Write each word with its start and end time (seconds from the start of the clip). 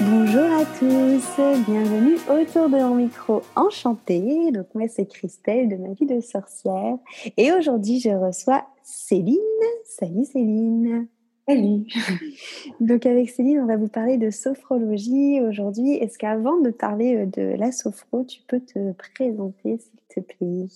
Bonjour 0.00 0.44
à 0.44 0.64
tous, 0.78 1.42
bienvenue 1.66 2.14
autour 2.30 2.68
de 2.68 2.76
mon 2.76 2.94
micro 2.94 3.42
enchanté. 3.56 4.52
Donc 4.52 4.66
moi 4.72 4.86
c'est 4.86 5.06
Christelle 5.06 5.68
de 5.68 5.74
ma 5.74 5.88
vie 5.94 6.06
de 6.06 6.20
sorcière 6.20 6.98
et 7.36 7.50
aujourd'hui 7.52 7.98
je 7.98 8.10
reçois 8.10 8.64
Céline. 8.84 9.36
Salut 9.84 10.24
Céline. 10.24 11.08
Salut. 11.48 11.84
Donc 12.80 13.06
avec 13.06 13.28
Céline 13.28 13.58
on 13.58 13.66
va 13.66 13.76
vous 13.76 13.88
parler 13.88 14.18
de 14.18 14.30
sophrologie 14.30 15.40
aujourd'hui. 15.40 15.94
Est-ce 15.94 16.16
qu'avant 16.16 16.60
de 16.60 16.70
parler 16.70 17.16
euh, 17.16 17.26
de 17.26 17.56
la 17.58 17.72
sophro, 17.72 18.22
tu 18.22 18.40
peux 18.46 18.60
te 18.60 18.92
présenter 18.92 19.78
s'il 19.78 20.00
te 20.08 20.20
plaît? 20.20 20.66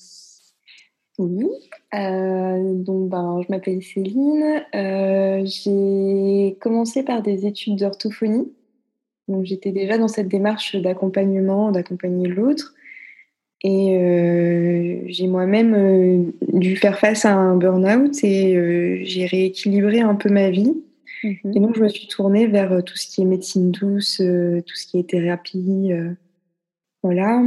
Oui, 1.18 1.46
euh, 1.94 2.74
donc 2.74 3.08
ben, 3.08 3.40
je 3.42 3.52
m'appelle 3.52 3.82
Céline. 3.84 4.64
Euh, 4.74 5.42
j'ai 5.44 6.56
commencé 6.60 7.04
par 7.04 7.22
des 7.22 7.46
études 7.46 7.76
d'orthophonie 7.76 8.50
donc 9.28 9.44
j'étais 9.44 9.72
déjà 9.72 9.98
dans 9.98 10.08
cette 10.08 10.28
démarche 10.28 10.76
d'accompagnement, 10.76 11.70
d'accompagner 11.72 12.28
l'autre. 12.28 12.74
Et 13.64 13.96
euh, 13.96 15.02
j'ai 15.06 15.28
moi-même 15.28 15.74
euh, 15.74 16.58
dû 16.58 16.76
faire 16.76 16.98
face 16.98 17.24
à 17.24 17.32
un 17.32 17.56
burn-out 17.56 18.12
et 18.24 18.56
euh, 18.56 18.98
j'ai 19.04 19.26
rééquilibré 19.26 20.00
un 20.00 20.16
peu 20.16 20.30
ma 20.30 20.50
vie. 20.50 20.74
Mhm. 21.22 21.52
Et 21.54 21.60
donc 21.60 21.76
je 21.76 21.82
me 21.82 21.88
suis 21.88 22.08
tournée 22.08 22.48
vers 22.48 22.82
tout 22.84 22.96
ce 22.96 23.06
qui 23.06 23.22
est 23.22 23.24
médecine 23.24 23.70
douce, 23.70 24.16
tout 24.16 24.74
ce 24.74 24.86
qui 24.86 24.98
est 24.98 25.08
thérapie. 25.08 25.92
voilà. 27.02 27.42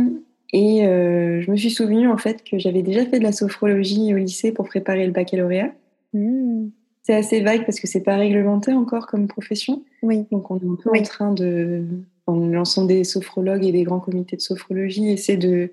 Et 0.53 0.83
je 0.85 1.51
me 1.51 1.57
suis 1.57 1.71
souvenue 1.71 2.07
en 2.07 2.17
fait 2.17 2.45
que 2.49 2.57
j'avais 2.57 2.81
déjà 2.81 3.05
fait 3.05 3.19
de 3.19 3.23
la 3.23 3.33
sophrologie 3.33 4.13
au 4.13 4.17
lycée 4.17 4.53
pour 4.53 4.67
préparer 4.67 5.05
le 5.05 5.11
baccalauréat. 5.11 5.73
Mmh. 6.13 6.67
C'est 7.05 7.13
assez 7.13 7.41
vague 7.41 7.65
parce 7.65 7.79
que 7.79 7.85
c'est 7.85 8.01
pas 8.01 8.17
réglementé 8.17 8.73
encore 8.73 9.05
comme 9.05 9.27
profession. 9.27 9.83
Oui. 10.01 10.25
Donc 10.31 10.49
on 10.49 10.57
est 10.57 10.65
un 10.65 10.75
peu 10.75 10.89
en 10.89 11.03
train 11.03 11.31
de, 11.33 11.85
l'ensemble 12.27 12.87
des 12.87 13.03
sophrologues 13.03 13.63
et 13.63 13.71
des 13.71 13.83
grands 13.83 13.99
comités 13.99 14.35
de 14.35 14.41
sophrologie 14.41 15.09
essaie 15.11 15.37
de, 15.37 15.69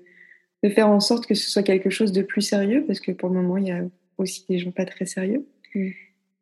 de 0.61 0.69
faire 0.69 0.87
en 0.87 0.99
sorte 0.99 1.25
que 1.25 1.33
ce 1.33 1.49
soit 1.49 1.63
quelque 1.63 1.89
chose 1.89 2.11
de 2.11 2.21
plus 2.21 2.43
sérieux 2.43 2.83
parce 2.85 2.99
que 2.99 3.11
pour 3.11 3.29
le 3.29 3.41
moment 3.41 3.57
il 3.57 3.67
y 3.67 3.71
a 3.71 3.81
aussi 4.19 4.45
des 4.47 4.59
gens 4.59 4.69
pas 4.69 4.85
très 4.85 5.07
sérieux. 5.07 5.47
Mm. 5.73 5.87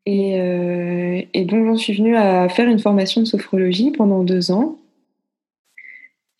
Et, 0.07 0.41
euh, 0.41 1.21
et, 1.33 1.45
donc 1.45 1.67
j'en 1.67 1.77
suis 1.77 1.93
venue 1.93 2.17
à 2.17 2.49
faire 2.49 2.67
une 2.67 2.79
formation 2.79 3.21
de 3.21 3.27
sophrologie 3.27 3.91
pendant 3.91 4.25
deux 4.25 4.51
ans. 4.51 4.77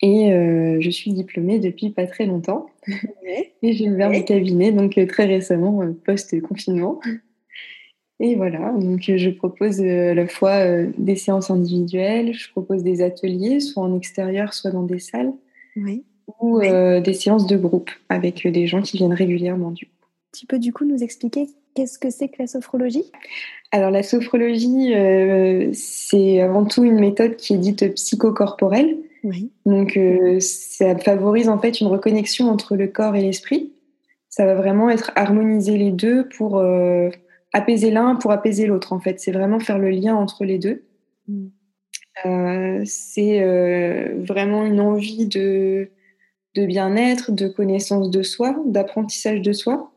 Et 0.02 0.30
euh, 0.30 0.78
je 0.80 0.90
suis 0.90 1.14
diplômée 1.14 1.58
depuis 1.58 1.88
pas 1.88 2.06
très 2.06 2.26
longtemps. 2.26 2.66
et 3.62 3.72
j'ai 3.72 3.88
ouvert 3.88 4.10
mon 4.10 4.22
cabinet, 4.22 4.72
donc 4.72 4.98
euh, 4.98 5.06
très 5.06 5.24
récemment, 5.24 5.80
post-confinement. 6.04 7.00
Et 8.20 8.36
voilà, 8.36 8.72
donc 8.78 9.08
euh, 9.08 9.16
je 9.16 9.30
propose 9.30 9.80
euh, 9.80 10.12
à 10.12 10.14
la 10.14 10.28
fois 10.28 10.64
euh, 10.64 10.90
des 10.96 11.16
séances 11.16 11.50
individuelles, 11.50 12.32
je 12.32 12.50
propose 12.50 12.84
des 12.84 13.02
ateliers, 13.02 13.58
soit 13.58 13.82
en 13.82 13.96
extérieur, 13.96 14.54
soit 14.54 14.70
dans 14.70 14.84
des 14.84 15.00
salles, 15.00 15.32
ou 16.40 16.60
des 16.60 17.14
séances 17.14 17.46
de 17.46 17.56
groupe 17.56 17.90
avec 18.08 18.46
des 18.46 18.66
gens 18.66 18.80
qui 18.80 18.96
viennent 18.96 19.12
régulièrement. 19.12 19.72
Du 19.72 19.86
coup. 19.86 19.92
Tu 20.32 20.46
peux 20.46 20.58
du 20.58 20.72
coup 20.72 20.84
nous 20.84 21.02
expliquer 21.02 21.48
qu'est-ce 21.74 21.98
que 21.98 22.10
c'est 22.10 22.28
que 22.28 22.36
la 22.38 22.46
sophrologie? 22.46 23.10
Alors 23.72 23.90
la 23.90 24.02
sophrologie, 24.02 24.92
c'est 25.72 26.40
avant 26.40 26.64
tout 26.64 26.84
une 26.84 27.00
méthode 27.00 27.36
qui 27.36 27.54
est 27.54 27.58
dite 27.58 27.94
psychocorporelle. 27.94 28.98
Oui. 29.24 29.50
Donc 29.66 29.98
ça 30.38 30.96
favorise 30.96 31.48
en 31.48 31.58
fait 31.58 31.80
une 31.80 31.88
reconnexion 31.88 32.50
entre 32.50 32.76
le 32.76 32.86
corps 32.86 33.16
et 33.16 33.22
l'esprit. 33.22 33.72
Ça 34.28 34.46
va 34.46 34.54
vraiment 34.54 34.90
être 34.90 35.10
harmoniser 35.16 35.76
les 35.76 35.90
deux 35.90 36.28
pour 36.28 36.62
apaiser 37.52 37.90
l'un 37.90 38.16
pour 38.16 38.32
apaiser 38.32 38.66
l'autre, 38.66 38.92
en 38.92 39.00
fait. 39.00 39.20
C'est 39.20 39.32
vraiment 39.32 39.60
faire 39.60 39.78
le 39.78 39.90
lien 39.90 40.14
entre 40.14 40.44
les 40.44 40.58
deux. 40.58 40.84
Mm. 41.28 41.48
Euh, 42.26 42.82
c'est 42.84 43.42
euh, 43.42 44.14
vraiment 44.18 44.64
une 44.64 44.80
envie 44.80 45.26
de, 45.26 45.90
de 46.54 46.66
bien-être, 46.66 47.32
de 47.32 47.48
connaissance 47.48 48.10
de 48.10 48.22
soi, 48.22 48.56
d'apprentissage 48.66 49.40
de 49.40 49.52
soi. 49.52 49.92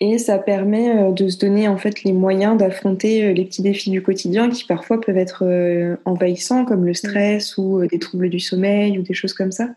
Et 0.00 0.18
ça 0.18 0.38
permet 0.38 0.96
euh, 0.96 1.12
de 1.12 1.28
se 1.28 1.38
donner 1.38 1.68
en 1.68 1.76
fait 1.76 2.02
les 2.02 2.12
moyens 2.12 2.56
d'affronter 2.56 3.32
les 3.34 3.44
petits 3.44 3.62
défis 3.62 3.90
du 3.90 4.02
quotidien 4.02 4.50
qui 4.50 4.64
parfois 4.64 5.00
peuvent 5.00 5.16
être 5.16 5.44
envahissants, 6.04 6.64
comme 6.64 6.84
le 6.84 6.94
stress 6.94 7.56
ou 7.58 7.86
des 7.86 7.98
troubles 7.98 8.30
du 8.30 8.40
sommeil 8.40 8.98
ou 8.98 9.02
des 9.02 9.14
choses 9.14 9.34
comme 9.34 9.52
ça. 9.52 9.68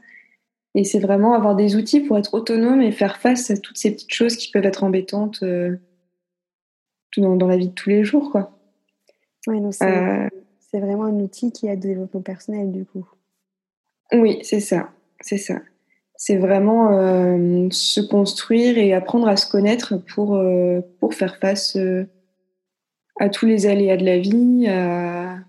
Et 0.73 0.83
c'est 0.83 0.99
vraiment 0.99 1.33
avoir 1.33 1.55
des 1.55 1.75
outils 1.75 2.01
pour 2.01 2.17
être 2.17 2.33
autonome 2.33 2.81
et 2.81 2.91
faire 2.91 3.17
face 3.17 3.49
à 3.49 3.57
toutes 3.57 3.77
ces 3.77 3.91
petites 3.91 4.13
choses 4.13 4.35
qui 4.35 4.51
peuvent 4.51 4.65
être 4.65 4.83
embêtantes 4.83 5.43
dans, 7.21 7.47
la 7.47 7.57
vie 7.57 7.69
de 7.69 7.73
tous 7.73 7.89
les 7.89 8.03
jours. 8.03 8.31
Quoi. 8.31 8.51
Euh, 9.47 10.29
c'est, 10.59 10.79
vraiment 10.79 11.05
un 11.05 11.19
outil 11.19 11.51
qui 11.51 11.67
aide 11.67 11.79
au 11.79 11.87
développement 11.87 12.21
personnel, 12.21 12.71
du 12.71 12.85
coup. 12.85 13.07
Oui, 14.13 14.39
c'est 14.41 14.59
ça. 14.59 14.89
C'est 15.21 15.37
ça. 15.37 15.59
C'est 16.17 16.37
vraiment 16.37 16.91
euh, 16.91 17.67
se 17.71 18.01
construire 18.01 18.77
et 18.77 18.93
apprendre 18.93 19.27
à 19.27 19.35
se 19.35 19.49
connaître 19.49 19.97
pour, 19.97 20.35
euh, 20.35 20.81
pour 20.99 21.13
faire 21.13 21.37
face 21.37 21.77
à 23.19 23.29
tous 23.29 23.45
les 23.45 23.65
aléas 23.65 23.97
de 23.97 24.05
la 24.05 24.19
vie, 24.19 24.67
à, 24.67 25.39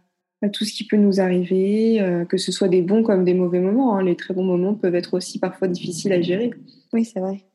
tout 0.52 0.64
ce 0.64 0.72
qui 0.72 0.86
peut 0.86 0.96
nous 0.96 1.20
arriver, 1.20 2.24
que 2.28 2.36
ce 2.36 2.52
soit 2.52 2.68
des 2.68 2.82
bons 2.82 3.02
comme 3.02 3.24
des 3.24 3.34
mauvais 3.34 3.58
moments. 3.58 3.96
Hein. 3.96 4.04
Les 4.04 4.14
très 4.14 4.32
bons 4.32 4.44
moments 4.44 4.74
peuvent 4.74 4.94
être 4.94 5.14
aussi 5.14 5.40
parfois 5.40 5.66
difficiles 5.66 6.12
à 6.12 6.20
gérer. 6.20 6.50
Oui, 6.92 7.04
c'est 7.04 7.18
vrai. 7.18 7.45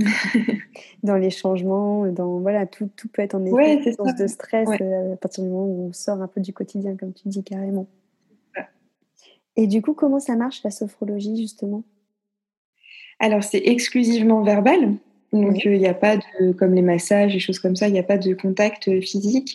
dans 1.02 1.16
les 1.16 1.30
changements, 1.30 2.06
dans 2.06 2.38
voilà, 2.40 2.66
tout, 2.66 2.88
tout 2.96 3.08
peut 3.08 3.22
être 3.22 3.34
en 3.34 3.44
effet 3.44 3.94
de 4.18 4.26
stress 4.26 4.68
euh, 4.80 5.14
à 5.14 5.16
partir 5.16 5.44
du 5.44 5.50
moment 5.50 5.66
où 5.66 5.88
on 5.88 5.92
sort 5.92 6.20
un 6.20 6.28
peu 6.28 6.40
du 6.40 6.52
quotidien, 6.52 6.96
comme 6.96 7.12
tu 7.12 7.28
dis 7.28 7.42
carrément. 7.42 7.86
Et 9.56 9.66
du 9.66 9.82
coup, 9.82 9.94
comment 9.94 10.20
ça 10.20 10.36
marche 10.36 10.62
la 10.64 10.70
sophrologie 10.70 11.36
justement? 11.36 11.82
Alors 13.18 13.42
c'est 13.42 13.62
exclusivement 13.64 14.42
verbal, 14.42 14.94
donc 15.32 15.64
il 15.64 15.78
n'y 15.78 15.86
a 15.86 15.94
pas 15.94 16.16
de 16.16 16.52
comme 16.52 16.74
les 16.74 16.82
massages 16.82 17.36
et 17.36 17.38
choses 17.38 17.58
comme 17.58 17.76
ça, 17.76 17.88
il 17.88 17.92
n'y 17.92 17.98
a 17.98 18.04
pas 18.04 18.16
de 18.16 18.32
contact 18.34 18.88
euh, 18.88 19.00
physique. 19.00 19.54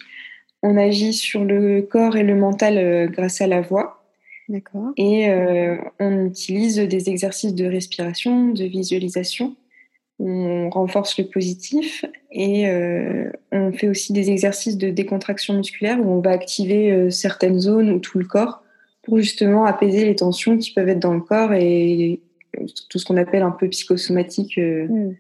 On 0.61 0.78
agit 0.78 1.13
sur 1.13 1.44
le 1.44 1.81
corps 1.81 2.17
et 2.17 2.23
le 2.23 2.35
mental 2.35 2.78
euh, 2.78 3.07
grâce 3.07 3.41
à 3.41 3.47
la 3.47 3.61
voix. 3.61 4.03
D'accord. 4.47 4.91
Et 4.95 5.28
on 6.00 6.25
utilise 6.28 6.78
des 6.78 7.09
exercices 7.09 7.55
de 7.55 7.66
respiration, 7.66 8.50
de 8.50 8.66
visualisation 8.66 9.55
on 10.20 10.70
renforce 10.70 11.18
le 11.18 11.26
positif 11.26 12.06
et 12.31 12.68
euh, 12.70 13.30
on 13.52 13.74
fait 13.74 13.90
aussi 13.90 14.14
des 14.14 14.30
exercices 14.30 14.78
de 14.78 14.90
décontraction 14.90 15.56
musculaire 15.56 16.00
où 16.00 16.09
on 16.09 16.22
va 16.22 16.31
activer 16.31 16.92
euh, 16.92 17.09
certaines 17.09 17.59
zones 17.59 17.92
ou 17.92 18.00
tout 18.00 18.18
le 18.18 18.26
corps 18.26 18.64
pour 19.03 19.18
justement 19.18 19.66
apaiser 19.66 20.06
les 20.06 20.16
tensions 20.16 20.58
qui 20.58 20.72
peuvent 20.74 20.88
être 20.88 21.00
dans 21.00 21.14
le 21.14 21.22
corps 21.22 21.53
et 21.53 22.22
tout 22.90 22.98
ce 22.98 23.06
qu'on 23.06 23.18
appelle 23.18 23.44
un 23.44 23.52
peu 23.52 23.68
psychosomatique 23.68 24.58
euh, 24.58 24.88
mm. 24.88 25.16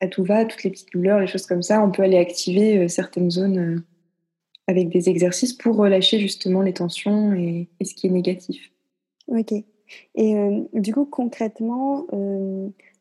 à 0.00 0.08
tout 0.08 0.24
va, 0.24 0.46
toutes 0.46 0.64
les 0.64 0.70
petites 0.70 0.92
douleurs, 0.92 1.20
les 1.20 1.26
choses 1.26 1.46
comme 1.46 1.62
ça. 1.62 1.82
On 1.82 1.90
peut 1.90 2.02
aller 2.02 2.18
activer 2.18 2.88
certaines 2.88 3.30
zones 3.30 3.84
avec 4.66 4.88
des 4.88 5.10
exercices 5.10 5.52
pour 5.52 5.76
relâcher 5.76 6.18
justement 6.18 6.62
les 6.62 6.72
tensions 6.72 7.34
et, 7.34 7.68
et 7.78 7.84
ce 7.84 7.94
qui 7.94 8.06
est 8.06 8.10
négatif. 8.10 8.72
Ok. 9.28 9.52
Et 10.16 10.34
du 10.72 10.92
coup, 10.92 11.04
concrètement, 11.04 12.06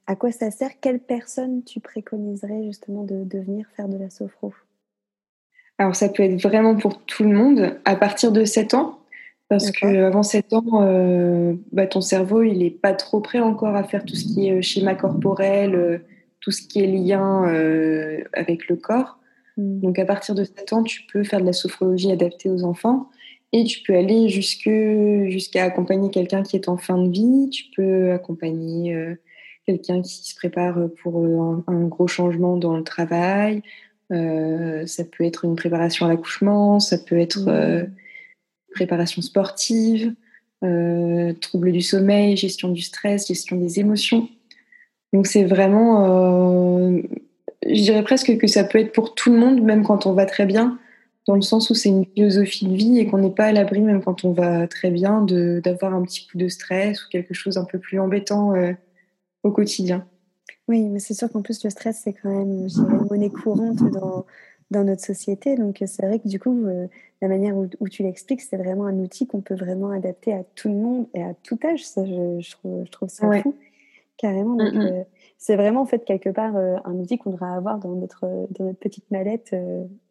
à 0.07 0.15
quoi 0.15 0.31
ça 0.31 0.51
sert? 0.51 0.71
Quelle 0.81 0.99
personne 0.99 1.63
tu 1.63 1.79
préconiserais 1.79 2.63
justement 2.65 3.03
de, 3.03 3.25
venir 3.39 3.65
faire 3.75 3.87
de 3.87 3.97
la 3.97 4.09
sophro? 4.09 4.53
Alors 5.77 5.95
ça 5.95 6.09
peut 6.09 6.23
être 6.23 6.41
vraiment 6.41 6.75
pour 6.75 7.03
tout 7.05 7.23
le 7.23 7.35
monde 7.35 7.79
à 7.85 7.95
partir 7.95 8.31
de 8.31 8.45
7 8.45 8.73
ans. 8.75 8.99
Parce 9.47 9.69
qu'avant 9.69 10.23
7 10.23 10.53
ans, 10.53 10.81
euh, 10.81 11.53
bah, 11.71 11.85
ton 11.85 12.01
cerveau, 12.01 12.41
il 12.41 12.59
n'est 12.59 12.71
pas 12.71 12.93
trop 12.93 13.19
prêt 13.19 13.39
encore 13.39 13.75
à 13.75 13.83
faire 13.83 14.03
tout 14.03 14.15
ce 14.15 14.23
qui 14.23 14.47
est 14.47 14.57
euh, 14.57 14.61
schéma 14.63 14.95
corporel, 14.95 15.75
euh, 15.75 15.99
tout 16.39 16.49
ce 16.49 16.63
qui 16.63 16.83
est 16.83 16.87
lien 16.87 17.43
avec 18.33 18.67
le 18.67 18.75
corps. 18.75 19.19
Hmm. 19.57 19.81
Donc 19.81 19.99
à 19.99 20.05
partir 20.05 20.33
de 20.33 20.43
7 20.43 20.73
ans, 20.73 20.83
tu 20.83 21.03
peux 21.11 21.23
faire 21.23 21.41
de 21.41 21.45
la 21.45 21.53
sophrologie 21.53 22.11
adaptée 22.11 22.49
aux 22.49 22.63
enfants 22.63 23.09
et 23.51 23.63
tu 23.65 23.81
peux 23.83 23.95
aller 23.95 24.29
jusqu'à 24.29 25.63
accompagner 25.63 26.09
quelqu'un 26.09 26.41
qui 26.41 26.55
est 26.55 26.67
en 26.67 26.77
fin 26.77 26.97
de 26.97 27.09
vie. 27.09 27.49
Tu 27.51 27.65
peux 27.75 28.11
accompagner 28.11 29.15
quelqu'un 29.65 30.01
qui 30.01 30.29
se 30.29 30.35
prépare 30.35 30.77
pour 31.01 31.23
euh, 31.23 31.63
un, 31.67 31.85
gros 31.85 32.07
changement 32.07 32.57
dans 32.57 32.77
le 32.77 32.83
travail. 32.83 33.63
Euh, 34.11 34.85
ça 34.85 35.03
peut 35.03 35.23
être 35.23 35.45
une 35.45 35.55
préparation 35.55 36.05
à 36.05 36.09
l'accouchement, 36.09 36.79
ça 36.79 36.97
peut 36.97 37.17
être 37.17 37.47
euh, 37.47 37.83
préparation 38.73 39.21
sportive, 39.21 40.13
trouble 41.41 41.71
du 41.71 41.81
sommeil, 41.81 42.35
gestion 42.35 42.69
du 42.69 42.81
stress, 42.81 43.27
gestion 43.27 43.55
des 43.55 43.79
émotions. 43.79 44.27
Donc 45.13 45.27
c'est 45.27 45.43
vraiment, 45.43 46.97
je 47.63 47.81
dirais 47.81 48.01
presque 48.01 48.35
que 48.39 48.47
ça 48.47 48.63
peut 48.63 48.79
être 48.79 48.91
pour 48.91 49.13
tout 49.13 49.31
le 49.31 49.37
monde, 49.37 49.61
même 49.61 49.83
quand 49.83 50.07
on 50.07 50.13
va 50.13 50.25
très 50.25 50.47
bien, 50.47 50.79
dans 51.27 51.35
le 51.35 51.43
sens 51.43 51.69
où 51.69 51.75
c'est 51.75 51.89
une 51.89 52.05
philosophie 52.05 52.65
de 52.65 52.75
vie 52.75 52.97
et 52.97 53.05
qu'on 53.05 53.19
n'est 53.19 53.29
pas 53.29 53.45
à 53.45 53.51
l'abri, 53.51 53.79
même 53.81 54.03
quand 54.03 54.25
on 54.25 54.31
va 54.31 54.67
très 54.67 54.89
bien, 54.89 55.21
d'avoir 55.21 55.93
un 55.93 56.01
petit 56.01 56.25
coup 56.25 56.39
de 56.39 56.47
stress 56.47 57.05
ou 57.05 57.09
quelque 57.09 57.35
chose 57.35 57.59
un 57.59 57.65
peu 57.65 57.77
plus 57.77 57.99
embêtant 57.99 58.53
au 59.45 59.51
quotidien. 59.51 60.07
Oui, 60.67 60.89
mais 60.89 60.99
c'est 60.99 61.13
sûr 61.13 61.31
qu'en 61.31 61.43
plus, 61.43 61.63
le 61.63 61.69
stress, 61.69 62.01
c'est 62.03 62.13
quand 62.13 62.29
même 62.29 62.67
une 62.67 63.07
monnaie 63.09 63.29
courante 63.29 63.77
dans, 63.91 64.25
dans 64.71 64.83
notre 64.83 65.03
société. 65.03 65.55
Donc, 65.55 65.83
c'est 65.85 66.05
vrai 66.05 66.19
que 66.19 66.27
du 66.27 66.39
coup, 66.39 66.65
euh, 66.65 66.87
la 67.21 67.27
manière 67.27 67.55
où, 67.55 67.89
tu 67.89 68.01
l'expliques, 68.01 68.41
c'est 68.41 68.57
vraiment 68.57 68.87
un 68.87 68.97
outil 68.99 69.27
qu'on 69.27 69.41
peut 69.41 69.55
vraiment 69.55 69.91
adapter 69.91 70.33
à 70.33 70.43
tout 70.55 70.69
le 70.69 70.75
monde 70.75 71.07
et 71.13 71.21
à 71.21 71.35
tout 71.43 71.59
âge. 71.63 71.85
Ça, 71.85 72.03
je, 72.05 72.39
je, 72.39 72.91
trouve, 72.91 73.07
ça 73.07 73.31
fou, 73.41 73.55
carrément. 74.17 74.55
Donc, 74.55 74.73
euh, 74.73 75.03
c'est 75.37 75.55
vraiment, 75.55 75.81
en 75.81 75.85
fait, 75.85 76.05
quelque 76.05 76.29
part, 76.29 76.55
euh, 76.55 76.77
un 76.85 76.93
outil 76.93 77.17
qu'on 77.17 77.31
devrait 77.31 77.53
avoir 77.53 77.77
dans 77.77 77.93
notre, 77.93 78.25
dans 78.57 78.65
notre 78.65 78.79
petite 78.79 79.09
mallette 79.11 79.55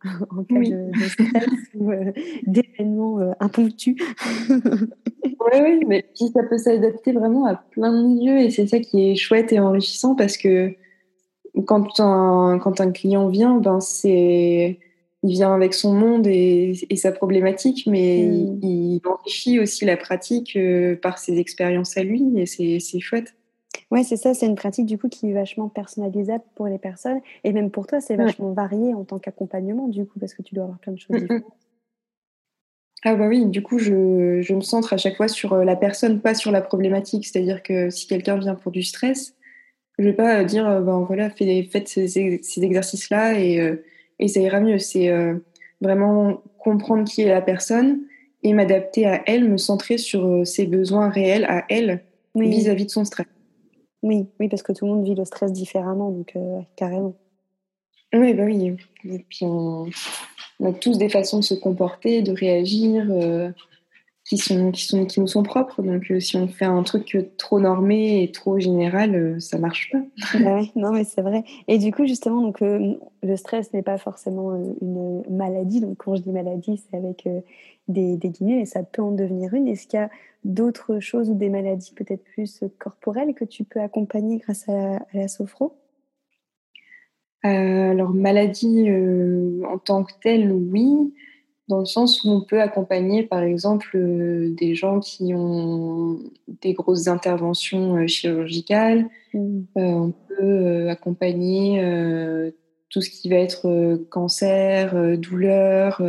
en 0.30 0.44
cas 0.44 0.60
de, 0.60 0.90
stress 1.08 1.48
ou 1.74 1.90
d'événements 2.46 3.34
impromptus. 3.40 3.96
Oui, 5.52 5.60
oui, 5.62 5.84
mais 5.86 6.06
puis 6.14 6.28
ça 6.32 6.42
peut 6.42 6.56
s'adapter 6.56 7.12
vraiment 7.12 7.44
à 7.44 7.56
plein 7.56 7.92
de 7.92 8.06
milieux 8.06 8.38
et 8.38 8.50
c'est 8.50 8.66
ça 8.66 8.80
qui 8.80 9.10
est 9.10 9.14
chouette 9.14 9.52
et 9.52 9.60
enrichissant 9.60 10.14
parce 10.14 10.38
que 10.38 10.74
quand 11.66 12.00
un, 12.00 12.58
quand 12.58 12.80
un 12.80 12.90
client 12.90 13.28
vient, 13.28 13.58
ben 13.58 13.78
c'est 13.80 14.78
il 15.22 15.30
vient 15.30 15.54
avec 15.54 15.72
son 15.72 15.94
monde 15.94 16.26
et, 16.26 16.74
et 16.90 16.96
sa 16.96 17.10
problématique, 17.10 17.86
mais 17.86 18.26
mm. 18.26 18.60
il, 18.62 19.00
enrichit 19.06 19.58
aussi 19.58 19.84
la 19.84 19.96
pratique 19.96 20.54
euh, 20.56 20.96
par 20.96 21.18
ses 21.18 21.38
expériences 21.38 21.96
à 21.96 22.02
lui 22.02 22.22
et 22.36 22.46
c'est 22.46 23.00
chouette. 23.00 23.34
Ouais, 23.90 24.02
c'est 24.02 24.16
ça, 24.16 24.34
c'est 24.34 24.46
une 24.46 24.54
pratique 24.54 24.86
du 24.86 24.98
coup 24.98 25.08
qui 25.08 25.30
est 25.30 25.34
vachement 25.34 25.68
personnalisable 25.68 26.44
pour 26.54 26.66
les 26.66 26.78
personnes 26.78 27.20
et 27.44 27.52
même 27.52 27.70
pour 27.70 27.86
toi, 27.86 28.00
c'est 28.00 28.16
vachement 28.16 28.52
varié 28.52 28.94
en 28.94 29.04
tant 29.04 29.18
qu'accompagnement 29.18 29.88
du 29.88 30.04
coup 30.06 30.18
parce 30.18 30.34
que 30.34 30.42
tu 30.42 30.54
dois 30.54 30.64
avoir 30.64 30.78
plein 30.78 30.92
de 30.92 30.98
choses 30.98 31.20
différentes. 31.20 31.44
Ah 33.06 33.16
bah 33.16 33.28
oui, 33.28 33.44
du 33.44 33.62
coup, 33.62 33.78
je, 33.78 34.40
je, 34.40 34.54
me 34.54 34.62
centre 34.62 34.94
à 34.94 34.96
chaque 34.96 35.16
fois 35.16 35.28
sur 35.28 35.52
euh, 35.52 35.64
la 35.64 35.76
personne, 35.76 36.20
pas 36.20 36.34
sur 36.34 36.50
la 36.50 36.62
problématique. 36.62 37.26
C'est-à-dire 37.26 37.62
que 37.62 37.90
si 37.90 38.06
quelqu'un 38.06 38.38
vient 38.38 38.54
pour 38.54 38.72
du 38.72 38.82
stress, 38.82 39.34
je 39.98 40.04
vais 40.04 40.14
pas 40.14 40.42
dire, 40.42 40.66
euh, 40.66 40.80
ben 40.80 41.00
voilà, 41.00 41.28
faites, 41.28 41.86
ces, 41.86 42.08
ces 42.08 42.64
exercices-là 42.64 43.38
et, 43.38 43.60
euh, 43.60 43.84
et, 44.18 44.28
ça 44.28 44.40
ira 44.40 44.58
mieux. 44.58 44.78
C'est 44.78 45.12
vraiment 45.82 46.42
comprendre 46.58 47.04
qui 47.04 47.20
est 47.20 47.28
la 47.28 47.42
personne 47.42 48.00
et 48.42 48.54
m'adapter 48.54 49.06
à 49.06 49.22
elle, 49.26 49.50
me 49.50 49.58
centrer 49.58 49.98
sur 49.98 50.46
ses 50.46 50.66
besoins 50.66 51.10
réels 51.10 51.44
à 51.44 51.64
elle 51.68 52.02
vis-à-vis 52.34 52.86
de 52.86 52.90
son 52.90 53.04
stress. 53.04 53.26
Oui, 54.04 54.28
oui, 54.38 54.48
parce 54.48 54.62
que 54.62 54.72
tout 54.72 54.84
le 54.86 54.92
monde 54.92 55.04
vit 55.04 55.14
le 55.14 55.24
stress 55.24 55.52
différemment, 55.52 56.10
donc 56.10 56.34
carrément. 56.76 57.14
Oui, 58.12 58.32
bah 58.34 58.44
oui. 58.44 58.76
Et 59.04 59.18
puis 59.18 59.44
on, 59.44 59.86
on 60.60 60.70
a 60.70 60.72
tous 60.72 60.98
des 60.98 61.08
façons 61.08 61.38
de 61.38 61.44
se 61.44 61.54
comporter, 61.54 62.22
de 62.22 62.32
réagir 62.32 63.06
euh, 63.10 63.50
qui, 64.24 64.38
sont, 64.38 64.70
qui, 64.70 64.86
sont, 64.86 65.04
qui 65.04 65.20
nous 65.20 65.26
sont 65.26 65.42
propres. 65.42 65.82
Donc, 65.82 66.10
euh, 66.10 66.20
si 66.20 66.36
on 66.36 66.48
fait 66.48 66.64
un 66.64 66.82
truc 66.82 67.16
trop 67.36 67.60
normé 67.60 68.22
et 68.22 68.32
trop 68.32 68.58
général, 68.58 69.14
euh, 69.14 69.40
ça 69.40 69.58
marche 69.58 69.90
pas. 69.92 70.02
Bah 70.40 70.60
non, 70.76 70.92
mais 70.92 71.04
c'est 71.04 71.22
vrai. 71.22 71.44
Et 71.68 71.78
du 71.78 71.92
coup, 71.92 72.06
justement, 72.06 72.42
donc, 72.42 72.60
le 72.60 73.36
stress 73.36 73.72
n'est 73.72 73.82
pas 73.82 73.98
forcément 73.98 74.54
une 74.80 75.22
maladie. 75.30 75.80
Donc, 75.80 75.98
quand 75.98 76.16
je 76.16 76.22
dis 76.22 76.32
maladie, 76.32 76.82
c'est 76.90 76.96
avec 76.96 77.28
des, 77.88 78.16
des 78.16 78.28
guillemets, 78.30 78.62
et 78.62 78.66
ça 78.66 78.82
peut 78.82 79.02
en 79.02 79.12
devenir 79.12 79.54
une. 79.54 79.68
Est-ce 79.68 79.86
qu'il 79.86 80.00
y 80.00 80.02
a 80.02 80.10
d'autres 80.44 81.00
choses 81.00 81.30
ou 81.30 81.34
des 81.34 81.48
maladies 81.48 81.92
peut-être 81.94 82.24
plus 82.24 82.64
corporelles 82.78 83.34
que 83.34 83.44
tu 83.44 83.64
peux 83.64 83.80
accompagner 83.80 84.38
grâce 84.38 84.68
à, 84.68 84.96
à 84.96 85.02
la 85.14 85.28
sophro? 85.28 85.74
Euh, 87.44 87.90
alors, 87.90 88.10
maladie 88.10 88.88
euh, 88.88 89.62
en 89.68 89.78
tant 89.78 90.04
que 90.04 90.12
telle, 90.22 90.50
oui, 90.50 91.12
dans 91.68 91.78
le 91.78 91.86
sens 91.86 92.24
où 92.24 92.30
on 92.30 92.40
peut 92.40 92.60
accompagner, 92.60 93.22
par 93.22 93.42
exemple, 93.42 93.96
euh, 93.96 94.54
des 94.54 94.74
gens 94.74 95.00
qui 95.00 95.32
ont 95.34 96.18
des 96.60 96.74
grosses 96.74 97.08
interventions 97.08 98.06
chirurgicales. 98.06 99.08
Mmh. 99.32 99.62
on 99.76 100.12
peut 100.28 100.88
accompagner 100.88 101.82
tout 102.88 103.00
ce 103.00 103.10
qui 103.10 103.28
va 103.28 103.36
être 103.36 103.98
cancer, 104.10 105.18
douleur. 105.18 106.00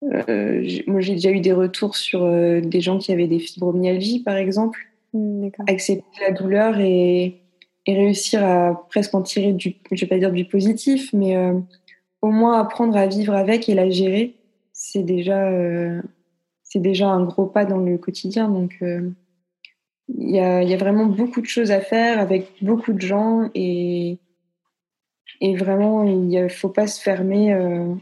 moi, 0.00 1.00
j'ai 1.00 1.12
déjà 1.12 1.30
eu 1.30 1.40
des 1.40 1.52
retours 1.52 1.94
sur 1.94 2.28
des 2.60 2.80
gens 2.80 2.98
qui 2.98 3.12
avaient 3.12 3.28
des 3.28 3.38
fibromyalgies, 3.38 4.24
par 4.24 4.36
exemple. 4.36 4.80
Mmh, 5.14 5.50
accepter 5.68 6.20
la 6.26 6.32
douleur 6.32 6.80
et 6.80 7.42
et 7.86 7.94
réussir 7.94 8.44
à 8.44 8.86
presque 8.90 9.14
en 9.14 9.22
tirer 9.22 9.52
du, 9.52 9.74
je 9.90 10.00
vais 10.00 10.08
pas 10.08 10.18
dire 10.18 10.32
du 10.32 10.44
positif, 10.44 11.12
mais 11.12 11.36
euh, 11.36 11.54
au 12.22 12.30
moins 12.30 12.58
apprendre 12.58 12.96
à 12.96 13.06
vivre 13.06 13.34
avec 13.34 13.68
et 13.68 13.74
la 13.74 13.90
gérer, 13.90 14.36
c'est 14.72 15.02
déjà, 15.02 15.48
euh, 15.50 16.00
déjà 16.74 17.08
un 17.08 17.24
gros 17.24 17.46
pas 17.46 17.64
dans 17.64 17.78
le 17.78 17.98
quotidien. 17.98 18.48
Donc, 18.48 18.76
euh, 18.82 19.10
il 20.08 20.30
y, 20.30 20.40
a, 20.40 20.62
y, 20.62 20.72
a, 20.72 20.76
vraiment 20.76 21.06
beaucoup 21.06 21.40
de 21.40 21.46
choses 21.46 21.70
à 21.70 21.80
faire 21.80 22.18
avec 22.18 22.52
beaucoup 22.62 22.92
de 22.92 23.00
gens 23.00 23.50
et, 23.54 24.18
et 25.40 25.56
vraiment, 25.56 26.04
il 26.04 26.28
ne 26.28 26.48
faut 26.48 26.68
pas 26.68 26.86
se 26.86 27.00
fermer 27.00 27.54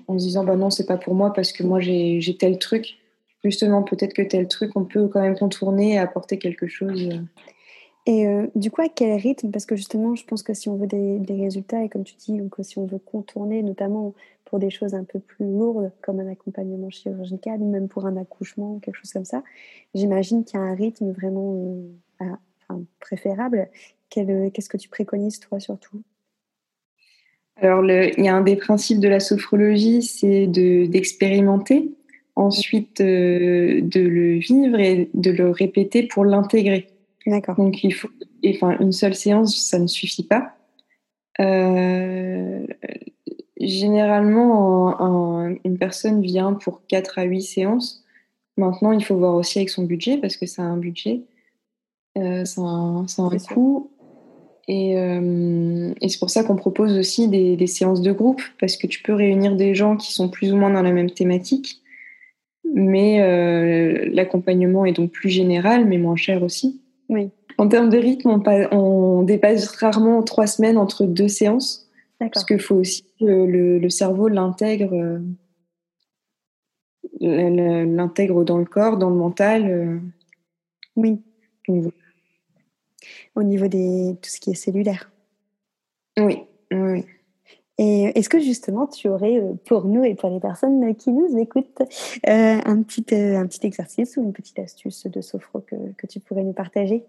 en 0.06 0.18
se 0.18 0.24
disant 0.24 0.44
bah 0.44 0.56
non, 0.56 0.70
c'est 0.70 0.86
pas 0.86 0.96
pour 0.96 1.14
moi 1.14 1.32
parce 1.32 1.52
que 1.52 1.62
moi 1.62 1.80
j'ai 1.80 2.36
tel 2.38 2.58
truc. 2.58 2.96
Justement, 3.44 3.82
peut-être 3.82 4.12
que 4.12 4.22
tel 4.22 4.48
truc, 4.48 4.72
on 4.76 4.84
peut 4.84 5.08
quand 5.08 5.20
même 5.20 5.36
contourner 5.36 5.94
et 5.94 5.98
apporter 5.98 6.38
quelque 6.38 6.66
chose. 6.66 7.08
Et 8.06 8.26
euh, 8.26 8.46
du 8.54 8.70
coup, 8.70 8.80
à 8.80 8.88
quel 8.88 9.18
rythme? 9.18 9.50
Parce 9.50 9.66
que 9.66 9.76
justement, 9.76 10.14
je 10.14 10.24
pense 10.24 10.42
que 10.42 10.54
si 10.54 10.68
on 10.68 10.76
veut 10.76 10.86
des, 10.86 11.20
résultats, 11.28 11.84
et 11.84 11.88
comme 11.88 12.04
tu 12.04 12.14
dis, 12.14 12.36
donc, 12.36 12.54
si 12.62 12.78
on 12.78 12.86
veut 12.86 12.98
contourner, 12.98 13.62
notamment 13.62 14.14
pour 14.46 14.58
des 14.58 14.70
choses 14.70 14.94
un 14.94 15.04
peu 15.04 15.20
plus 15.20 15.44
lourdes, 15.44 15.92
comme 16.02 16.18
un 16.20 16.30
accompagnement 16.30 16.90
chirurgical, 16.90 17.60
ou 17.60 17.70
même 17.70 17.88
pour 17.88 18.06
un 18.06 18.16
accouchement, 18.16 18.78
quelque 18.80 18.96
chose 18.96 19.12
comme 19.12 19.24
ça, 19.24 19.42
j'imagine 19.94 20.44
qu'il 20.44 20.58
y 20.58 20.62
a 20.62 20.66
un 20.66 20.74
rythme 20.74 21.10
vraiment 21.12 21.76
euh, 22.22 22.74
préférable. 23.00 23.68
Euh, 24.16 24.50
qu'est-ce 24.50 24.68
que 24.68 24.78
tu 24.78 24.88
préconises, 24.88 25.38
toi, 25.38 25.60
surtout? 25.60 26.02
Alors, 27.56 27.84
il 27.84 28.24
y 28.24 28.28
a 28.28 28.34
un 28.34 28.40
des 28.40 28.56
principes 28.56 29.00
de 29.00 29.08
la 29.08 29.20
sophrologie, 29.20 30.02
c'est 30.02 30.46
d'expérimenter, 30.46 31.90
ensuite 32.34 33.02
de 33.02 34.00
le 34.00 34.38
vivre 34.38 34.80
et 34.80 35.10
de 35.12 35.30
le 35.30 35.50
répéter 35.50 36.04
pour 36.04 36.24
l'intégrer. 36.24 36.88
D'accord. 37.30 37.54
Donc, 37.54 37.84
il 37.84 37.94
faut, 37.94 38.10
enfin, 38.44 38.76
une 38.80 38.90
seule 38.90 39.14
séance, 39.14 39.56
ça 39.56 39.78
ne 39.78 39.86
suffit 39.86 40.24
pas. 40.24 40.56
Euh, 41.40 42.66
généralement, 43.60 44.98
une 45.64 45.78
personne 45.78 46.22
vient 46.22 46.54
pour 46.54 46.86
4 46.88 47.20
à 47.20 47.22
8 47.22 47.42
séances. 47.42 48.04
Maintenant, 48.56 48.90
il 48.90 49.04
faut 49.04 49.16
voir 49.16 49.36
aussi 49.36 49.58
avec 49.58 49.70
son 49.70 49.84
budget 49.84 50.18
parce 50.18 50.36
que 50.36 50.46
ça 50.46 50.62
a 50.62 50.64
un 50.64 50.76
budget, 50.76 51.22
euh, 52.18 52.44
ça 52.44 52.62
a 52.62 52.64
un, 52.64 53.06
un 53.06 53.38
coût. 53.38 53.90
Et, 54.66 54.98
euh, 54.98 55.94
et 56.00 56.08
c'est 56.08 56.18
pour 56.18 56.30
ça 56.30 56.42
qu'on 56.42 56.56
propose 56.56 56.98
aussi 56.98 57.28
des, 57.28 57.56
des, 57.56 57.66
séances 57.66 58.02
de 58.02 58.12
groupe 58.12 58.42
parce 58.60 58.76
que 58.76 58.86
tu 58.86 59.02
peux 59.02 59.14
réunir 59.14 59.56
des 59.56 59.74
gens 59.74 59.96
qui 59.96 60.12
sont 60.12 60.28
plus 60.28 60.52
ou 60.52 60.56
moins 60.56 60.70
dans 60.70 60.82
la 60.82 60.92
même 60.92 61.10
thématique. 61.10 61.80
Mais 62.72 63.20
euh, 63.20 64.08
l'accompagnement 64.12 64.84
est 64.84 64.92
donc 64.92 65.10
plus 65.10 65.30
général, 65.30 65.86
mais 65.86 65.98
moins 65.98 66.16
cher 66.16 66.42
aussi. 66.42 66.79
Oui. 67.10 67.30
En 67.58 67.68
termes 67.68 67.90
de 67.90 67.98
rythme, 67.98 68.40
on, 68.72 69.22
dépasse 69.22 69.68
rarement 69.76 70.22
trois 70.22 70.46
semaines 70.46 70.78
entre 70.78 71.04
deux 71.04 71.28
séances. 71.28 71.86
Parce 72.18 72.44
qu'il 72.44 72.60
faut 72.60 72.76
aussi 72.76 73.04
que 73.18 73.24
le, 73.24 73.88
cerveau 73.90 74.28
l'intègre 74.28 74.94
euh, 74.94 75.18
l'intègre 77.20 78.44
dans 78.44 78.58
le 78.58 78.64
corps, 78.64 78.96
dans 78.96 79.10
le 79.10 79.16
mental. 79.16 79.70
Euh. 79.70 79.98
Oui. 80.96 81.20
Au 83.34 83.42
niveau 83.42 83.68
de 83.68 84.12
tout 84.12 84.30
ce 84.30 84.40
qui 84.40 84.50
est 84.50 84.54
cellulaire. 84.54 85.10
Oui, 86.18 86.42
oui. 86.70 87.04
Et 87.82 88.12
est-ce 88.14 88.28
que 88.28 88.38
justement 88.38 88.86
tu 88.86 89.08
aurais 89.08 89.40
euh, 89.40 89.54
pour 89.64 89.86
nous 89.86 90.04
et 90.04 90.14
pour 90.14 90.28
les 90.28 90.38
personnes 90.38 90.94
qui 90.96 91.10
nous 91.12 91.38
écoutent 91.38 91.82
un, 92.26 92.82
petit, 92.82 93.06
un 93.14 93.46
petit 93.46 93.66
exercice 93.66 94.18
ou 94.18 94.22
une 94.22 94.34
petite 94.34 94.58
astuce 94.58 95.06
de 95.06 95.22
sophro 95.22 95.60
que, 95.60 95.76
que 95.96 96.06
tu 96.06 96.20
pourrais 96.20 96.44
nous 96.44 96.52
partager? 96.52 97.04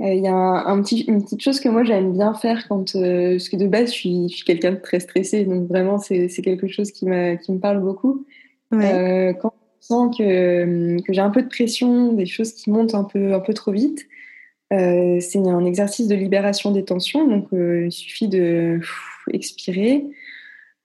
Il 0.00 0.24
y 0.24 0.28
a 0.28 0.34
un, 0.34 0.82
petit, 0.82 1.02
une 1.02 1.22
petite 1.22 1.42
chose 1.42 1.60
que 1.60 1.68
moi 1.68 1.84
j'aime 1.84 2.14
bien 2.14 2.34
faire 2.34 2.66
quand, 2.68 2.96
euh, 2.96 3.32
parce 3.32 3.48
que 3.48 3.56
de 3.56 3.66
base 3.66 3.92
je 3.92 3.98
suis, 3.98 4.28
je 4.28 4.36
suis 4.36 4.44
quelqu'un 4.44 4.72
de 4.72 4.76
très 4.80 4.98
stressé, 4.98 5.44
donc 5.44 5.68
vraiment 5.68 5.98
c'est 5.98 6.28
quelque 6.42 6.66
chose 6.66 6.90
qui, 6.90 7.06
qui 7.44 7.52
me 7.52 7.58
parle 7.58 7.80
beaucoup. 7.80 8.24
Euh, 8.72 9.32
quand 9.34 9.52
je 9.80 9.86
sens 9.86 10.16
que, 10.16 11.00
que 11.02 11.12
j'ai 11.12 11.20
un 11.20 11.30
peu 11.30 11.42
de 11.42 11.48
pression, 11.48 12.12
des 12.12 12.26
choses 12.26 12.52
qui 12.54 12.70
montent 12.70 12.94
un 12.94 13.04
peu, 13.04 13.34
un 13.34 13.40
peu 13.40 13.54
trop 13.54 13.72
vite, 13.72 14.06
euh, 14.72 15.18
c'est 15.20 15.38
un 15.38 15.64
exercice 15.64 16.08
de 16.08 16.14
libération 16.14 16.70
des 16.70 16.84
tensions. 16.84 17.26
Donc 17.26 17.48
il 17.52 17.92
suffit 17.92 18.28
de 18.28 18.80
expirer, 19.32 20.04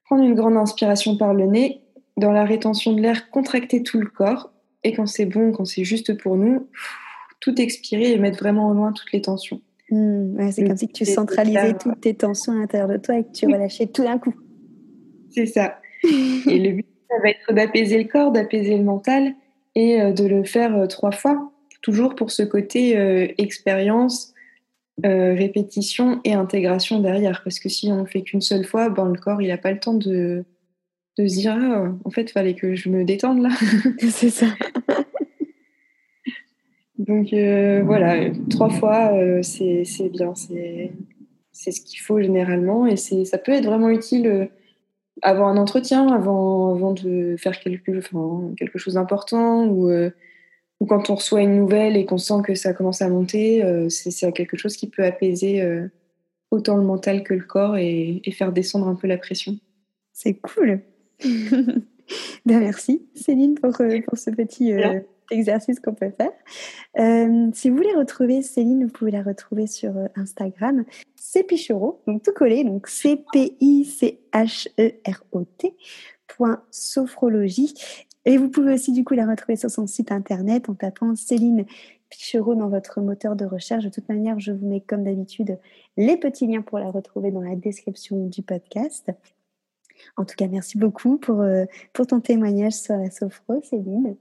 prendre 0.05 0.23
une 0.23 0.35
grande 0.35 0.57
inspiration 0.57 1.17
par 1.17 1.33
le 1.33 1.45
nez, 1.45 1.81
dans 2.17 2.31
la 2.31 2.45
rétention 2.45 2.93
de 2.93 3.01
l'air, 3.01 3.29
contracter 3.29 3.83
tout 3.83 3.99
le 3.99 4.07
corps, 4.07 4.51
et 4.83 4.93
quand 4.93 5.05
c'est 5.05 5.25
bon, 5.25 5.51
quand 5.51 5.65
c'est 5.65 5.83
juste 5.83 6.17
pour 6.17 6.35
nous, 6.35 6.67
tout 7.39 7.59
expirer 7.59 8.11
et 8.11 8.17
mettre 8.17 8.39
vraiment 8.39 8.69
au 8.69 8.73
loin 8.73 8.91
toutes 8.91 9.11
les 9.11 9.21
tensions. 9.21 9.61
Hmm, 9.89 10.49
c'est 10.51 10.65
comme 10.65 10.77
si 10.77 10.87
tu 10.87 11.05
centralisais 11.05 11.73
toutes 11.73 11.99
tes 12.01 12.13
tensions 12.13 12.53
à 12.53 12.55
l'intérieur 12.55 12.87
de 12.87 12.97
toi 12.97 13.17
et 13.17 13.23
que 13.23 13.31
tu 13.31 13.45
relâchais 13.51 13.87
tout 13.87 14.03
d'un 14.03 14.17
coup. 14.17 14.33
C'est 15.29 15.45
ça. 15.45 15.79
et 16.03 16.59
le 16.59 16.73
but, 16.73 16.85
ça 17.09 17.15
va 17.21 17.29
être 17.29 17.53
d'apaiser 17.53 18.01
le 18.01 18.09
corps, 18.09 18.31
d'apaiser 18.31 18.77
le 18.77 18.83
mental 18.83 19.33
et 19.75 20.01
euh, 20.01 20.11
de 20.11 20.25
le 20.25 20.43
faire 20.43 20.75
euh, 20.75 20.87
trois 20.87 21.11
fois, 21.11 21.51
toujours 21.81 22.15
pour 22.15 22.31
ce 22.31 22.43
côté 22.43 22.97
euh, 22.97 23.27
expérience, 23.37 24.32
répétition 25.01 26.21
et 26.23 26.33
intégration 26.33 26.99
derrière. 26.99 27.41
Parce 27.43 27.59
que 27.59 27.69
si 27.69 27.91
on 27.91 28.01
ne 28.01 28.07
fait 28.07 28.21
qu'une 28.21 28.41
seule 28.41 28.65
fois, 28.65 28.89
ben, 28.89 29.09
le 29.09 29.19
corps, 29.19 29.41
il 29.41 29.47
n'a 29.47 29.57
pas 29.57 29.71
le 29.71 29.79
temps 29.79 29.93
de, 29.93 30.45
de 31.17 31.27
se 31.27 31.35
dire 31.35 31.57
ah, 31.59 31.93
en 32.03 32.09
fait, 32.09 32.23
il 32.23 32.31
fallait 32.31 32.55
que 32.55 32.75
je 32.75 32.89
me 32.89 33.03
détende 33.03 33.41
là. 33.41 33.49
c'est 34.09 34.29
ça. 34.29 34.47
Donc 36.97 37.33
voilà, 37.33 38.29
trois 38.49 38.69
fois, 38.69 39.11
c'est 39.41 40.09
bien, 40.09 40.33
c'est 40.35 41.71
ce 41.71 41.81
qu'il 41.81 41.99
faut 41.99 42.21
généralement 42.21 42.85
et 42.85 42.95
ça 42.95 43.37
peut 43.37 43.51
être 43.51 43.65
vraiment 43.65 43.89
utile 43.89 44.49
avant 45.21 45.47
un 45.47 45.57
entretien, 45.57 46.07
avant, 46.07 46.73
avant 46.73 46.93
de 46.93 47.35
faire 47.37 47.59
quelque, 47.59 47.97
enfin, 47.97 48.53
quelque 48.57 48.79
chose 48.79 48.95
d'important 48.95 49.65
ou, 49.65 49.89
euh, 49.89 50.09
ou 50.79 50.85
quand 50.85 51.09
on 51.09 51.15
reçoit 51.15 51.41
une 51.41 51.55
nouvelle 51.55 51.95
et 51.95 52.05
qu'on 52.05 52.17
sent 52.17 52.41
que 52.45 52.55
ça 52.55 52.73
commence 52.73 53.01
à 53.01 53.09
monter, 53.09 53.63
euh, 53.63 53.89
c'est 53.89 54.31
quelque 54.33 54.57
chose 54.57 54.75
qui 54.75 54.89
peut 54.89 55.03
apaiser 55.03 55.61
euh, 55.61 55.87
autant 56.51 56.77
le 56.77 56.83
mental 56.83 57.23
que 57.23 57.33
le 57.33 57.43
corps 57.43 57.77
et, 57.77 58.21
faire 58.31 58.51
descendre 58.51 58.87
un 58.87 58.95
peu 58.95 59.07
la 59.07 59.17
pression. 59.17 59.57
C'est 60.11 60.35
cool. 60.35 60.81
ben 62.45 62.59
merci 62.59 63.07
Céline 63.15 63.55
pour, 63.55 63.71
pour 63.71 64.17
ce 64.17 64.29
petit 64.31 64.73
exercice 65.31 65.79
qu'on 65.79 65.93
peut 65.93 66.11
faire. 66.11 66.31
Euh, 66.99 67.49
si 67.53 67.69
vous 67.69 67.77
voulez 67.77 67.93
retrouver 67.93 68.41
Céline, 68.41 68.83
vous 68.85 68.91
pouvez 68.91 69.11
la 69.11 69.23
retrouver 69.23 69.67
sur 69.67 69.95
euh, 69.97 70.07
Instagram. 70.15 70.83
C'est 71.15 71.43
Pichero, 71.43 72.01
donc 72.07 72.23
tout 72.23 72.33
collé, 72.33 72.63
donc 72.63 72.87
C-P-I-C-H-E-R-O-T, 72.87 74.15
point 76.27 76.63
sophrologie. 76.71 77.73
Et 78.25 78.37
vous 78.37 78.49
pouvez 78.49 78.73
aussi 78.73 78.91
du 78.91 79.03
coup 79.03 79.13
la 79.13 79.27
retrouver 79.27 79.55
sur 79.55 79.69
son 79.69 79.85
site 79.85 80.11
internet 80.11 80.69
en 80.69 80.73
tapant 80.73 81.15
Céline 81.15 81.65
Pichero 82.09 82.55
dans 82.55 82.69
votre 82.69 83.01
moteur 83.01 83.35
de 83.35 83.45
recherche. 83.45 83.83
De 83.83 83.89
toute 83.89 84.07
manière, 84.07 84.39
je 84.39 84.51
vous 84.51 84.67
mets 84.67 84.81
comme 84.81 85.03
d'habitude 85.03 85.57
les 85.97 86.15
petits 86.15 86.47
liens 86.47 86.61
pour 86.61 86.79
la 86.79 86.89
retrouver 86.89 87.31
dans 87.31 87.41
la 87.41 87.55
description 87.55 88.27
du 88.27 88.41
podcast. 88.41 89.11
En 90.15 90.25
tout 90.25 90.35
cas, 90.35 90.47
merci 90.47 90.77
beaucoup 90.77 91.17
pour, 91.17 91.41
euh, 91.41 91.65
pour 91.91 92.07
ton 92.07 92.19
témoignage 92.19 92.73
sur 92.73 92.95
la 92.95 93.11
sophro, 93.11 93.61
Céline. 93.63 94.15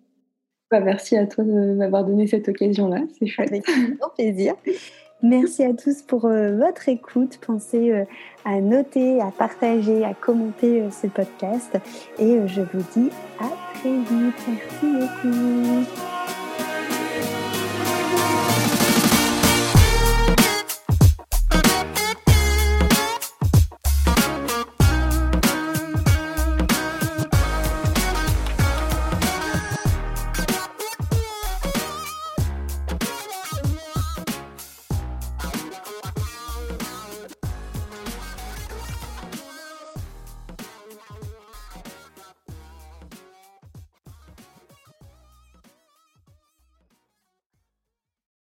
Bah, 0.71 0.81
merci 0.81 1.17
à 1.17 1.27
toi 1.27 1.45
de 1.45 1.75
m'avoir 1.75 2.05
donné 2.05 2.27
cette 2.27 2.49
occasion-là. 2.49 3.03
C'est 3.19 3.27
chouette. 3.27 3.51
Avec 3.51 3.65
grand 3.99 4.11
plaisir. 4.11 4.55
Merci 5.23 5.63
à 5.63 5.73
tous 5.73 6.03
pour 6.03 6.25
euh, 6.25 6.57
votre 6.57 6.89
écoute. 6.89 7.39
Pensez 7.47 7.93
euh, 7.93 8.05
à 8.45 8.61
noter, 8.61 9.21
à 9.21 9.31
partager, 9.31 10.05
à 10.05 10.15
commenter 10.15 10.83
ce 10.91 11.07
podcast. 11.07 11.79
Et 12.19 12.39
je 12.49 12.63
vous 12.63 12.83
dis 12.95 13.11
à 13.39 13.62
très 13.83 13.91
vite. 13.91 14.35
Merci 14.47 14.87
beaucoup. 14.99 15.87